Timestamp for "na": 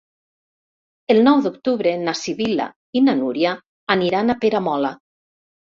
2.07-2.15, 3.11-3.17